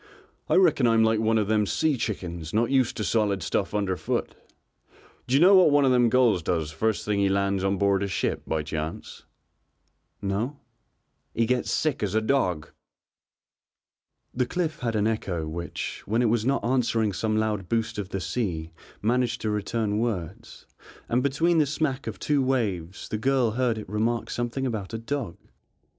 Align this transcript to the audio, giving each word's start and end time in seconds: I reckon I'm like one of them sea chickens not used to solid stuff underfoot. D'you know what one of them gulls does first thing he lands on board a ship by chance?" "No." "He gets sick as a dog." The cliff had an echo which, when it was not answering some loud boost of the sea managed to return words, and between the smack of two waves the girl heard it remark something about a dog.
I 0.49 0.55
reckon 0.55 0.87
I'm 0.87 1.03
like 1.03 1.19
one 1.19 1.37
of 1.37 1.47
them 1.47 1.67
sea 1.67 1.95
chickens 1.95 2.55
not 2.55 2.71
used 2.71 2.97
to 2.97 3.03
solid 3.03 3.43
stuff 3.43 3.71
underfoot. 3.75 4.33
D'you 5.27 5.39
know 5.39 5.53
what 5.53 5.69
one 5.69 5.85
of 5.85 5.91
them 5.91 6.09
gulls 6.09 6.41
does 6.41 6.71
first 6.71 7.05
thing 7.05 7.19
he 7.19 7.29
lands 7.29 7.63
on 7.63 7.77
board 7.77 8.01
a 8.01 8.07
ship 8.07 8.41
by 8.47 8.63
chance?" 8.63 9.25
"No." 10.19 10.57
"He 11.35 11.45
gets 11.45 11.69
sick 11.69 12.01
as 12.01 12.15
a 12.15 12.19
dog." 12.21 12.71
The 14.33 14.47
cliff 14.47 14.79
had 14.79 14.95
an 14.95 15.05
echo 15.05 15.47
which, 15.47 16.01
when 16.07 16.23
it 16.23 16.29
was 16.31 16.47
not 16.47 16.65
answering 16.65 17.13
some 17.13 17.37
loud 17.37 17.69
boost 17.69 17.99
of 17.99 18.09
the 18.09 18.19
sea 18.19 18.71
managed 19.03 19.39
to 19.41 19.51
return 19.51 19.99
words, 19.99 20.65
and 21.09 21.21
between 21.21 21.59
the 21.59 21.67
smack 21.67 22.07
of 22.07 22.17
two 22.17 22.41
waves 22.41 23.07
the 23.07 23.19
girl 23.19 23.51
heard 23.51 23.77
it 23.77 23.87
remark 23.87 24.31
something 24.31 24.65
about 24.65 24.95
a 24.95 24.97
dog. 24.97 25.37